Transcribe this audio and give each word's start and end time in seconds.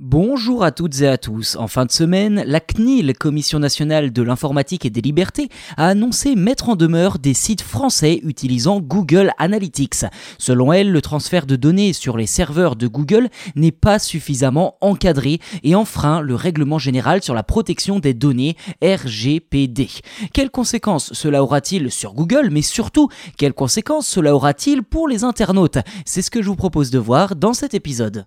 Bonjour 0.00 0.64
à 0.64 0.72
toutes 0.72 1.02
et 1.02 1.06
à 1.06 1.18
tous. 1.18 1.54
En 1.54 1.68
fin 1.68 1.86
de 1.86 1.92
semaine, 1.92 2.42
la 2.48 2.58
CNIL, 2.58 3.12
Commission 3.16 3.60
nationale 3.60 4.12
de 4.12 4.22
l'informatique 4.22 4.84
et 4.84 4.90
des 4.90 5.00
libertés, 5.00 5.50
a 5.76 5.86
annoncé 5.86 6.34
mettre 6.34 6.68
en 6.68 6.74
demeure 6.74 7.20
des 7.20 7.32
sites 7.32 7.62
français 7.62 8.18
utilisant 8.24 8.80
Google 8.80 9.30
Analytics. 9.38 10.04
Selon 10.36 10.72
elle, 10.72 10.90
le 10.90 11.00
transfert 11.00 11.46
de 11.46 11.54
données 11.54 11.92
sur 11.92 12.16
les 12.16 12.26
serveurs 12.26 12.74
de 12.74 12.88
Google 12.88 13.28
n'est 13.54 13.70
pas 13.70 14.00
suffisamment 14.00 14.78
encadré 14.80 15.38
et 15.62 15.76
enfreint 15.76 16.20
le 16.20 16.34
règlement 16.34 16.80
général 16.80 17.22
sur 17.22 17.34
la 17.34 17.44
protection 17.44 18.00
des 18.00 18.14
données 18.14 18.56
RGPD. 18.82 19.88
Quelles 20.32 20.50
conséquences 20.50 21.12
cela 21.12 21.40
aura-t-il 21.44 21.92
sur 21.92 22.14
Google, 22.14 22.48
mais 22.50 22.62
surtout, 22.62 23.10
quelles 23.38 23.54
conséquences 23.54 24.08
cela 24.08 24.34
aura-t-il 24.34 24.82
pour 24.82 25.06
les 25.06 25.22
internautes? 25.22 25.78
C'est 26.04 26.22
ce 26.22 26.32
que 26.32 26.42
je 26.42 26.48
vous 26.48 26.56
propose 26.56 26.90
de 26.90 26.98
voir 26.98 27.36
dans 27.36 27.54
cet 27.54 27.74
épisode. 27.74 28.26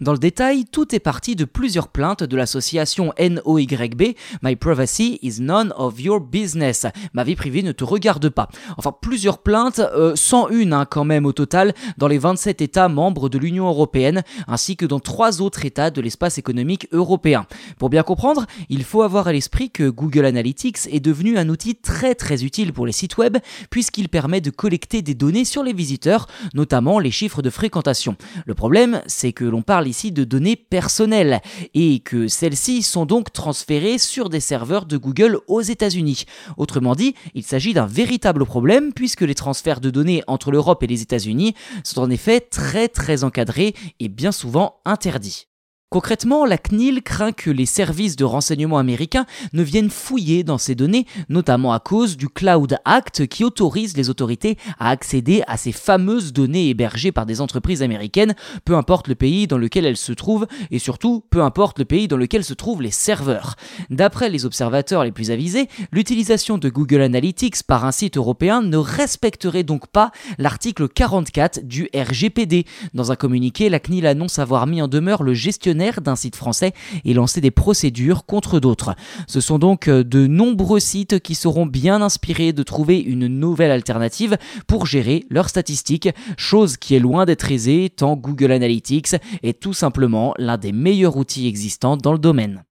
Dans 0.00 0.12
le 0.12 0.18
détail, 0.18 0.64
tout 0.64 0.94
est 0.94 1.00
parti 1.00 1.34
de 1.34 1.44
plusieurs 1.44 1.88
plaintes 1.88 2.22
de 2.22 2.36
l'association 2.36 3.12
NOYB, 3.18 4.14
My 4.42 4.54
Privacy 4.54 5.18
is 5.22 5.40
none 5.40 5.74
of 5.76 6.00
your 6.00 6.20
business. 6.20 6.86
Ma 7.14 7.24
vie 7.24 7.34
privée 7.34 7.64
ne 7.64 7.72
te 7.72 7.82
regarde 7.82 8.28
pas. 8.28 8.48
Enfin, 8.76 8.92
plusieurs 8.92 9.38
plaintes, 9.38 9.80
euh, 9.80 10.14
101 10.14 10.70
hein, 10.70 10.86
quand 10.88 11.02
même 11.02 11.26
au 11.26 11.32
total, 11.32 11.74
dans 11.96 12.06
les 12.06 12.18
27 12.18 12.62
États 12.62 12.88
membres 12.88 13.28
de 13.28 13.38
l'Union 13.38 13.66
européenne, 13.66 14.22
ainsi 14.46 14.76
que 14.76 14.86
dans 14.86 15.00
trois 15.00 15.42
autres 15.42 15.64
États 15.64 15.90
de 15.90 16.00
l'espace 16.00 16.38
économique 16.38 16.86
européen. 16.92 17.46
Pour 17.76 17.90
bien 17.90 18.04
comprendre, 18.04 18.46
il 18.68 18.84
faut 18.84 19.02
avoir 19.02 19.26
à 19.26 19.32
l'esprit 19.32 19.72
que 19.72 19.90
Google 19.90 20.26
Analytics 20.26 20.86
est 20.92 21.00
devenu 21.00 21.38
un 21.38 21.48
outil 21.48 21.74
très 21.74 22.14
très 22.14 22.44
utile 22.44 22.72
pour 22.72 22.86
les 22.86 22.92
sites 22.92 23.16
web, 23.16 23.38
puisqu'il 23.68 24.08
permet 24.08 24.40
de 24.40 24.50
collecter 24.50 25.02
des 25.02 25.14
données 25.14 25.44
sur 25.44 25.64
les 25.64 25.72
visiteurs, 25.72 26.28
notamment 26.54 27.00
les 27.00 27.10
chiffres 27.10 27.42
de 27.42 27.50
fréquentation. 27.50 28.14
Le 28.46 28.54
problème, 28.54 29.02
c'est 29.08 29.32
que 29.32 29.44
l'on 29.44 29.62
parle 29.62 29.87
ici 29.88 30.12
de 30.12 30.24
données 30.24 30.56
personnelles 30.56 31.40
et 31.74 32.00
que 32.00 32.28
celles-ci 32.28 32.82
sont 32.82 33.06
donc 33.06 33.32
transférées 33.32 33.98
sur 33.98 34.28
des 34.28 34.40
serveurs 34.40 34.86
de 34.86 34.96
Google 34.96 35.40
aux 35.48 35.62
États-Unis. 35.62 36.24
Autrement 36.56 36.94
dit, 36.94 37.14
il 37.34 37.44
s'agit 37.44 37.74
d'un 37.74 37.86
véritable 37.86 38.44
problème 38.44 38.92
puisque 38.92 39.22
les 39.22 39.34
transferts 39.34 39.80
de 39.80 39.90
données 39.90 40.22
entre 40.26 40.50
l'Europe 40.50 40.82
et 40.82 40.86
les 40.86 41.02
États-Unis 41.02 41.54
sont 41.84 42.02
en 42.02 42.10
effet 42.10 42.40
très 42.40 42.88
très 42.88 43.24
encadrés 43.24 43.74
et 44.00 44.08
bien 44.08 44.32
souvent 44.32 44.80
interdits. 44.84 45.48
Concrètement, 45.90 46.44
la 46.44 46.58
CNIL 46.58 47.00
craint 47.02 47.32
que 47.32 47.48
les 47.48 47.64
services 47.64 48.14
de 48.14 48.24
renseignement 48.24 48.76
américains 48.76 49.24
ne 49.54 49.62
viennent 49.62 49.88
fouiller 49.88 50.44
dans 50.44 50.58
ces 50.58 50.74
données, 50.74 51.06
notamment 51.30 51.72
à 51.72 51.80
cause 51.80 52.18
du 52.18 52.28
Cloud 52.28 52.76
Act 52.84 53.26
qui 53.26 53.42
autorise 53.42 53.96
les 53.96 54.10
autorités 54.10 54.58
à 54.78 54.90
accéder 54.90 55.42
à 55.46 55.56
ces 55.56 55.72
fameuses 55.72 56.34
données 56.34 56.68
hébergées 56.68 57.10
par 57.10 57.24
des 57.24 57.40
entreprises 57.40 57.82
américaines, 57.82 58.34
peu 58.66 58.76
importe 58.76 59.08
le 59.08 59.14
pays 59.14 59.46
dans 59.46 59.56
lequel 59.56 59.86
elles 59.86 59.96
se 59.96 60.12
trouvent, 60.12 60.46
et 60.70 60.78
surtout 60.78 61.24
peu 61.30 61.42
importe 61.42 61.78
le 61.78 61.86
pays 61.86 62.06
dans 62.06 62.18
lequel 62.18 62.44
se 62.44 62.52
trouvent 62.52 62.82
les 62.82 62.90
serveurs. 62.90 63.56
D'après 63.88 64.28
les 64.28 64.44
observateurs 64.44 65.04
les 65.04 65.12
plus 65.12 65.30
avisés, 65.30 65.68
l'utilisation 65.90 66.58
de 66.58 66.68
Google 66.68 67.00
Analytics 67.00 67.62
par 67.62 67.86
un 67.86 67.92
site 67.92 68.18
européen 68.18 68.60
ne 68.60 68.76
respecterait 68.76 69.62
donc 69.62 69.86
pas 69.86 70.10
l'article 70.36 70.86
44 70.86 71.66
du 71.66 71.88
RGPD. 71.94 72.66
Dans 72.92 73.10
un 73.10 73.16
communiqué, 73.16 73.70
la 73.70 73.80
CNIL 73.80 74.06
annonce 74.06 74.38
avoir 74.38 74.66
mis 74.66 74.82
en 74.82 74.88
demeure 74.88 75.22
le 75.22 75.32
gestionnaire 75.32 75.77
d'un 75.78 76.16
site 76.16 76.36
français 76.36 76.72
et 77.04 77.14
lancer 77.14 77.40
des 77.40 77.50
procédures 77.50 78.26
contre 78.26 78.60
d'autres. 78.60 78.94
Ce 79.26 79.40
sont 79.40 79.58
donc 79.58 79.88
euh, 79.88 80.04
de 80.04 80.26
nombreux 80.26 80.80
sites 80.80 81.20
qui 81.20 81.34
seront 81.34 81.66
bien 81.66 82.02
inspirés 82.02 82.52
de 82.52 82.62
trouver 82.62 82.98
une 82.98 83.26
nouvelle 83.26 83.70
alternative 83.70 84.36
pour 84.66 84.86
gérer 84.86 85.24
leurs 85.30 85.48
statistiques, 85.48 86.10
chose 86.36 86.76
qui 86.76 86.94
est 86.94 87.00
loin 87.00 87.24
d'être 87.24 87.50
aisée 87.50 87.90
tant 87.90 88.16
Google 88.16 88.52
Analytics 88.52 89.16
est 89.42 89.60
tout 89.60 89.72
simplement 89.72 90.34
l'un 90.38 90.58
des 90.58 90.72
meilleurs 90.72 91.16
outils 91.16 91.46
existants 91.46 91.96
dans 91.96 92.12
le 92.12 92.18
domaine. 92.18 92.64